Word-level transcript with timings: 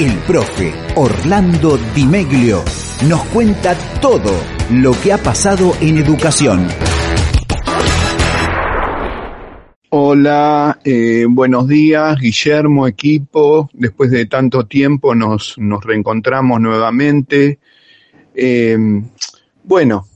El 0.00 0.18
profe 0.26 0.72
Orlando 0.96 1.78
Di 1.94 2.04
Meglio 2.04 2.64
nos 3.08 3.22
cuenta 3.26 3.74
todo 4.00 4.32
lo 4.70 4.92
que 5.00 5.12
ha 5.12 5.18
pasado 5.18 5.72
en 5.80 5.98
educación. 5.98 6.66
Hola, 9.90 10.80
eh, 10.84 11.24
buenos 11.28 11.68
días, 11.68 12.18
Guillermo, 12.18 12.88
equipo. 12.88 13.70
Después 13.72 14.10
de 14.10 14.26
tanto 14.26 14.66
tiempo 14.66 15.14
nos, 15.14 15.56
nos 15.58 15.84
reencontramos 15.84 16.60
nuevamente. 16.60 17.60
Eh, 18.34 18.76
bueno, 19.62 20.06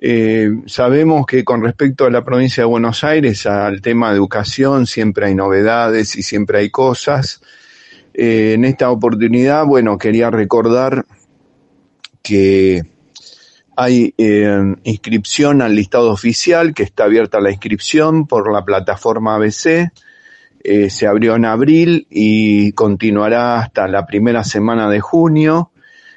eh, 0.00 0.50
sabemos 0.66 1.24
que 1.26 1.44
con 1.44 1.62
respecto 1.62 2.04
a 2.04 2.10
la 2.10 2.24
provincia 2.24 2.62
de 2.62 2.68
Buenos 2.68 3.02
Aires, 3.02 3.46
al 3.46 3.80
tema 3.80 4.10
de 4.10 4.16
educación, 4.16 4.86
siempre 4.86 5.26
hay 5.26 5.34
novedades 5.34 6.16
y 6.16 6.22
siempre 6.22 6.58
hay 6.58 6.70
cosas. 6.70 7.40
Eh, 8.12 8.52
en 8.54 8.64
esta 8.64 8.90
oportunidad, 8.90 9.64
bueno, 9.64 9.96
quería 9.96 10.30
recordar 10.30 11.06
que 12.22 12.82
hay 13.74 14.14
eh, 14.18 14.74
inscripción 14.84 15.62
al 15.62 15.74
listado 15.74 16.10
oficial, 16.10 16.74
que 16.74 16.82
está 16.82 17.04
abierta 17.04 17.40
la 17.40 17.50
inscripción 17.50 18.26
por 18.26 18.52
la 18.52 18.64
plataforma 18.64 19.34
ABC. 19.34 19.90
Se 20.88 21.06
abrió 21.06 21.36
en 21.36 21.44
abril 21.44 22.08
y 22.10 22.72
continuará 22.72 23.60
hasta 23.60 23.86
la 23.86 24.04
primera 24.04 24.42
semana 24.42 24.90
de 24.90 24.98
junio. 24.98 25.70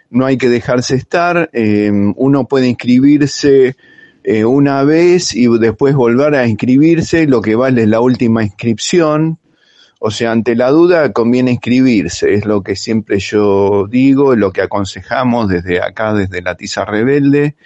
No 0.10 0.26
hay 0.26 0.38
que 0.38 0.50
dejarse 0.50 0.96
estar. 0.96 1.50
Eh, 1.54 1.92
uno 2.16 2.48
puede 2.48 2.68
inscribirse 2.68 3.76
eh, 4.24 4.46
una 4.46 4.84
vez 4.84 5.34
y 5.36 5.48
después 5.60 5.96
volver 5.96 6.36
a 6.36 6.48
inscribirse. 6.48 7.28
Lo 7.28 7.42
que 7.42 7.56
vale 7.56 7.84
es 7.84 7.88
la 7.88 8.02
última 8.02 8.44
inscripción. 8.44 9.40
O 10.02 10.12
sea, 10.12 10.32
ante 10.32 10.56
la 10.56 10.70
duda 10.70 11.12
conviene 11.12 11.52
inscribirse, 11.52 12.34
es 12.34 12.46
lo 12.46 12.64
que 12.64 12.78
siempre 12.78 13.20
yo 13.20 13.86
digo, 13.86 14.34
lo 14.34 14.54
que 14.54 14.62
aconsejamos 14.62 15.50
desde 15.50 15.82
acá, 15.82 16.14
desde 16.14 16.42
la 16.42 16.56
Tiza 16.56 16.86
Rebelde, 16.86 17.58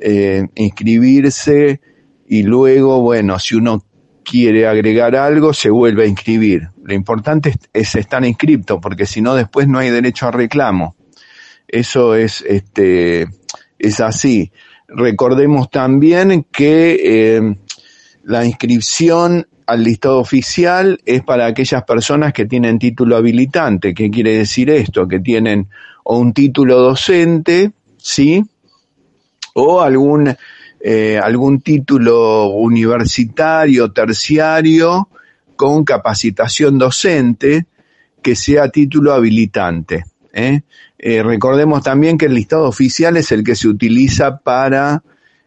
eh, 0.00 0.48
inscribirse 0.56 1.80
y 2.26 2.42
luego, 2.42 3.00
bueno, 3.00 3.38
si 3.38 3.54
uno 3.54 3.84
quiere 4.24 4.66
agregar 4.66 5.14
algo, 5.14 5.54
se 5.54 5.70
vuelve 5.70 6.02
a 6.02 6.06
inscribir. 6.06 6.70
Lo 6.82 6.94
importante 6.94 7.50
es, 7.50 7.58
es 7.72 7.94
estar 7.94 8.24
inscripto, 8.24 8.80
porque 8.80 9.06
si 9.06 9.22
no, 9.22 9.36
después 9.36 9.68
no 9.68 9.78
hay 9.78 9.90
derecho 9.90 10.26
a 10.26 10.32
reclamo. 10.32 10.96
Eso 11.72 12.14
es, 12.14 12.44
este, 12.46 13.26
es 13.78 14.00
así. 14.00 14.52
Recordemos 14.88 15.70
también 15.70 16.44
que 16.52 17.00
eh, 17.02 17.56
la 18.24 18.44
inscripción 18.44 19.48
al 19.66 19.82
listado 19.82 20.18
oficial 20.18 21.00
es 21.06 21.22
para 21.22 21.46
aquellas 21.46 21.82
personas 21.84 22.34
que 22.34 22.44
tienen 22.44 22.78
título 22.78 23.16
habilitante. 23.16 23.94
¿Qué 23.94 24.10
quiere 24.10 24.36
decir 24.36 24.68
esto? 24.68 25.08
Que 25.08 25.20
tienen 25.20 25.68
o 26.04 26.18
un 26.18 26.34
título 26.34 26.78
docente, 26.78 27.72
¿sí? 27.96 28.44
O 29.54 29.80
algún, 29.80 30.36
eh, 30.78 31.18
algún 31.22 31.62
título 31.62 32.48
universitario, 32.48 33.92
terciario, 33.92 35.08
con 35.56 35.84
capacitación 35.84 36.76
docente, 36.76 37.64
que 38.20 38.36
sea 38.36 38.68
título 38.68 39.14
habilitante. 39.14 40.04
¿Eh? 40.32 40.62
Eh, 40.98 41.22
recordemos 41.22 41.82
también 41.82 42.18
que 42.18 42.26
el 42.26 42.34
listado 42.34 42.68
oficial 42.68 43.16
es 43.16 43.32
el 43.32 43.44
que 43.44 43.56
se 43.56 43.68
utiliza 43.68 44.38
para 44.38 45.02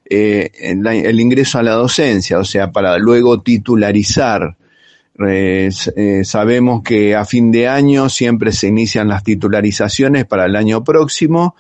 eh, 0.08 0.52
el, 0.60 1.20
ingreso 1.20 1.58
a 1.58 1.64
la 1.64 1.74
docencia, 1.74 2.40
o 2.40 2.46
sea, 2.46 2.72
para 2.72 2.98
luego 2.98 3.42
titularizar. 3.42 4.58
Sabemos 6.24 6.84
que 6.84 7.16
a 7.16 7.24
fin 7.24 7.50
de 7.50 7.70
año 7.70 8.10
siempre 8.10 8.52
se 8.52 8.68
inician 8.68 9.08
las 9.08 9.24
titularizaciones 9.24 10.26
para 10.26 10.46
el 10.46 10.58
año 10.58 10.84
próximo. 10.84 11.56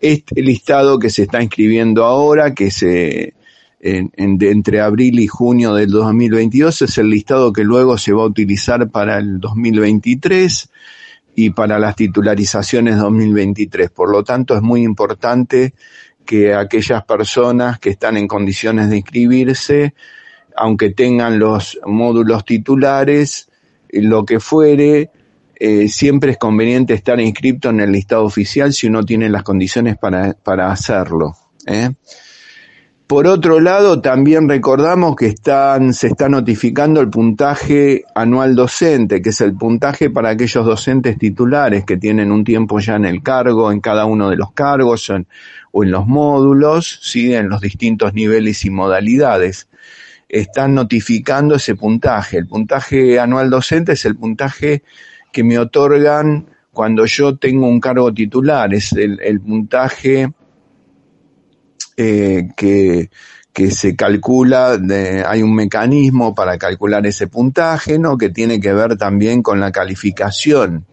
Este 0.00 0.40
listado 0.40 1.00
que 1.00 1.10
se 1.10 1.22
está 1.22 1.42
inscribiendo 1.42 2.04
ahora, 2.04 2.54
que 2.54 2.70
se 2.70 3.34
entre 3.80 4.80
abril 4.80 5.18
y 5.18 5.26
junio 5.26 5.74
del 5.74 5.90
2022, 5.90 6.82
es 6.82 6.98
el 6.98 7.10
listado 7.10 7.52
que 7.52 7.64
luego 7.64 7.98
se 7.98 8.12
va 8.12 8.22
a 8.22 8.26
utilizar 8.26 8.88
para 8.90 9.18
el 9.18 9.40
2023 9.40 10.70
y 11.34 11.50
para 11.50 11.78
las 11.78 11.96
titularizaciones 11.96 12.98
2023. 12.98 13.90
Por 13.90 14.10
lo 14.10 14.22
tanto, 14.22 14.54
es 14.54 14.62
muy 14.62 14.82
importante 14.82 15.74
que 16.24 16.54
aquellas 16.54 17.04
personas 17.04 17.78
que 17.78 17.90
están 17.90 18.16
en 18.16 18.28
condiciones 18.28 18.90
de 18.90 18.98
inscribirse, 18.98 19.94
aunque 20.56 20.90
tengan 20.90 21.38
los 21.38 21.78
módulos 21.86 22.44
titulares, 22.44 23.48
lo 23.90 24.24
que 24.24 24.40
fuere, 24.40 25.10
eh, 25.56 25.88
siempre 25.88 26.32
es 26.32 26.38
conveniente 26.38 26.94
estar 26.94 27.20
inscrito 27.20 27.70
en 27.70 27.80
el 27.80 27.92
listado 27.92 28.24
oficial 28.24 28.72
si 28.72 28.88
uno 28.88 29.04
tiene 29.04 29.28
las 29.28 29.42
condiciones 29.42 29.96
para, 29.96 30.34
para 30.34 30.70
hacerlo. 30.70 31.36
¿eh? 31.66 31.90
Por 33.12 33.26
otro 33.26 33.60
lado, 33.60 34.00
también 34.00 34.48
recordamos 34.48 35.16
que 35.16 35.26
están, 35.26 35.92
se 35.92 36.06
está 36.06 36.30
notificando 36.30 36.98
el 37.02 37.10
puntaje 37.10 38.04
anual 38.14 38.56
docente, 38.56 39.20
que 39.20 39.28
es 39.28 39.42
el 39.42 39.54
puntaje 39.54 40.08
para 40.08 40.30
aquellos 40.30 40.64
docentes 40.64 41.18
titulares 41.18 41.84
que 41.84 41.98
tienen 41.98 42.32
un 42.32 42.42
tiempo 42.42 42.80
ya 42.80 42.96
en 42.96 43.04
el 43.04 43.22
cargo, 43.22 43.70
en 43.70 43.82
cada 43.82 44.06
uno 44.06 44.30
de 44.30 44.36
los 44.36 44.52
cargos 44.52 45.10
o 45.10 45.84
en 45.84 45.90
los 45.90 46.06
módulos, 46.06 47.00
¿sí? 47.02 47.34
en 47.34 47.50
los 47.50 47.60
distintos 47.60 48.14
niveles 48.14 48.64
y 48.64 48.70
modalidades. 48.70 49.68
Están 50.26 50.74
notificando 50.74 51.56
ese 51.56 51.74
puntaje. 51.74 52.38
El 52.38 52.46
puntaje 52.46 53.20
anual 53.20 53.50
docente 53.50 53.92
es 53.92 54.06
el 54.06 54.16
puntaje 54.16 54.84
que 55.30 55.44
me 55.44 55.58
otorgan 55.58 56.46
cuando 56.72 57.04
yo 57.04 57.36
tengo 57.36 57.68
un 57.68 57.78
cargo 57.78 58.10
titular, 58.14 58.72
es 58.72 58.94
el 58.94 59.38
puntaje 59.42 60.32
eh, 61.96 62.48
que, 62.56 63.10
que 63.52 63.70
se 63.70 63.94
calcula, 63.94 64.78
hay 65.26 65.42
un 65.42 65.54
mecanismo 65.54 66.34
para 66.34 66.56
calcular 66.58 67.06
ese 67.06 67.26
puntaje, 67.26 67.98
¿no? 67.98 68.16
Que 68.16 68.30
tiene 68.30 68.60
que 68.60 68.72
ver 68.72 68.96
también 68.96 69.42
con 69.42 69.60
la 69.60 69.70
calificación 69.70 70.86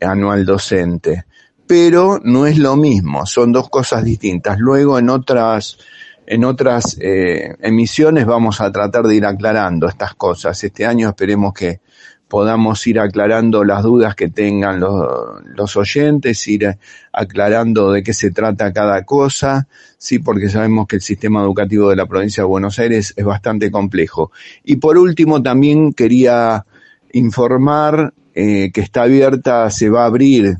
anual 0.00 0.44
docente. 0.44 1.24
Pero 1.66 2.20
no 2.22 2.46
es 2.46 2.58
lo 2.58 2.76
mismo, 2.76 3.26
son 3.26 3.52
dos 3.52 3.68
cosas 3.68 4.04
distintas. 4.04 4.58
Luego 4.58 4.98
en 4.98 5.10
otras, 5.10 5.78
en 6.26 6.44
otras 6.44 6.96
eh, 7.00 7.56
emisiones 7.60 8.24
vamos 8.24 8.60
a 8.60 8.70
tratar 8.70 9.04
de 9.06 9.16
ir 9.16 9.26
aclarando 9.26 9.88
estas 9.88 10.14
cosas. 10.14 10.62
Este 10.62 10.86
año 10.86 11.08
esperemos 11.08 11.52
que 11.52 11.80
podamos 12.28 12.84
ir 12.86 12.98
aclarando 12.98 13.64
las 13.64 13.82
dudas 13.82 14.14
que 14.14 14.28
tengan 14.28 14.80
los, 14.80 15.42
los, 15.44 15.76
oyentes, 15.76 16.46
ir 16.48 16.76
aclarando 17.12 17.92
de 17.92 18.02
qué 18.02 18.12
se 18.12 18.30
trata 18.30 18.72
cada 18.72 19.04
cosa, 19.04 19.68
sí, 19.96 20.18
porque 20.18 20.48
sabemos 20.48 20.86
que 20.86 20.96
el 20.96 21.02
sistema 21.02 21.42
educativo 21.42 21.90
de 21.90 21.96
la 21.96 22.06
provincia 22.06 22.42
de 22.42 22.48
Buenos 22.48 22.78
Aires 22.78 23.14
es 23.16 23.24
bastante 23.24 23.70
complejo. 23.70 24.32
Y 24.64 24.76
por 24.76 24.98
último, 24.98 25.42
también 25.42 25.92
quería 25.92 26.66
informar 27.12 28.12
eh, 28.34 28.70
que 28.72 28.80
está 28.80 29.02
abierta, 29.02 29.70
se 29.70 29.88
va 29.88 30.02
a 30.02 30.06
abrir, 30.06 30.56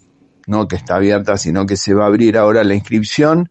no 0.46 0.68
que 0.68 0.76
está 0.76 0.96
abierta, 0.96 1.36
sino 1.36 1.66
que 1.66 1.76
se 1.76 1.94
va 1.94 2.04
a 2.04 2.06
abrir 2.06 2.38
ahora 2.38 2.64
la 2.64 2.74
inscripción 2.74 3.50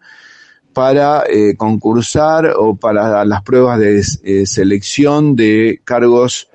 para 0.73 1.23
eh, 1.29 1.55
concursar 1.55 2.53
o 2.57 2.75
para 2.75 3.23
las 3.23 3.43
pruebas 3.43 3.79
de 3.79 4.03
eh, 4.23 4.45
selección 4.45 5.35
de 5.35 5.79
cargos 5.83 6.49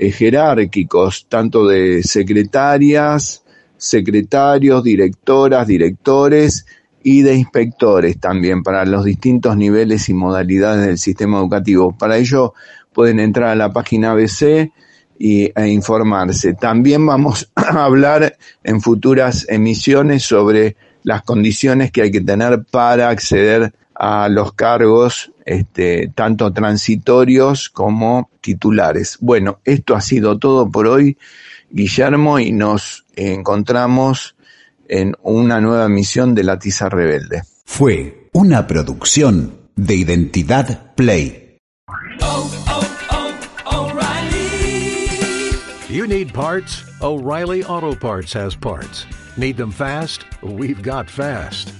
eh, 0.00 0.12
jerárquicos, 0.12 1.26
tanto 1.28 1.68
de 1.68 2.02
secretarias, 2.02 3.44
secretarios, 3.76 4.82
directoras, 4.82 5.66
directores 5.66 6.64
y 7.02 7.20
de 7.20 7.34
inspectores 7.34 8.18
también 8.18 8.62
para 8.62 8.86
los 8.86 9.04
distintos 9.04 9.58
niveles 9.58 10.08
y 10.08 10.14
modalidades 10.14 10.86
del 10.86 10.96
sistema 10.96 11.38
educativo. 11.38 11.94
Para 11.98 12.16
ello 12.16 12.54
pueden 12.94 13.20
entrar 13.20 13.50
a 13.50 13.54
la 13.54 13.74
página 13.74 14.12
ABC 14.12 14.72
y, 15.18 15.52
e 15.54 15.68
informarse. 15.68 16.54
También 16.54 17.04
vamos 17.04 17.52
a 17.54 17.84
hablar 17.84 18.38
en 18.64 18.80
futuras 18.80 19.44
emisiones 19.50 20.22
sobre 20.22 20.76
las 21.02 21.20
condiciones 21.24 21.90
que 21.92 22.00
hay 22.00 22.10
que 22.10 22.22
tener 22.22 22.64
para 22.70 23.10
acceder 23.10 23.74
a 24.02 24.30
los 24.30 24.54
cargos 24.54 25.30
este, 25.44 26.10
tanto 26.14 26.54
transitorios 26.54 27.68
como 27.68 28.30
titulares. 28.40 29.18
Bueno, 29.20 29.60
esto 29.66 29.94
ha 29.94 30.00
sido 30.00 30.38
todo 30.38 30.70
por 30.70 30.86
hoy, 30.86 31.18
Guillermo, 31.70 32.38
y 32.38 32.50
nos 32.50 33.04
encontramos 33.14 34.36
en 34.88 35.14
una 35.22 35.60
nueva 35.60 35.90
misión 35.90 36.34
de 36.34 36.44
La 36.44 36.58
Tiza 36.58 36.88
Rebelde. 36.88 37.42
Fue 37.66 38.30
una 38.32 38.66
producción 38.66 39.68
de 39.76 39.96
Identidad 39.96 40.94
Play. 40.94 41.58
You 45.90 46.06
need 46.06 46.32
parts? 46.32 46.84
O'Reilly 47.02 47.62
Auto 47.64 47.94
Parts 47.94 48.32
has 48.32 48.56
parts. 48.56 49.04
Need 49.36 49.58
them 49.58 49.70
fast? 49.70 50.24
We've 50.42 50.82
got 50.82 51.10
fast. 51.10 51.79